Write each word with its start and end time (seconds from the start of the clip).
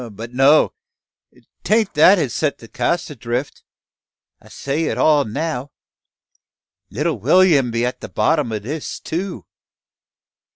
But 0.13 0.33
no! 0.33 0.73
Tain't 1.63 1.93
that 1.93 2.17
has 2.17 2.33
set 2.33 2.57
the 2.57 2.67
cask 2.67 3.11
adrift. 3.11 3.61
I 4.41 4.49
set 4.49 4.79
it 4.79 4.97
all 4.97 5.25
now. 5.25 5.69
Little 6.89 7.19
Will'm 7.19 7.69
be 7.69 7.85
at 7.85 8.01
the 8.01 8.09
bottom 8.09 8.51
o' 8.51 8.57
this 8.57 8.99
too. 8.99 9.45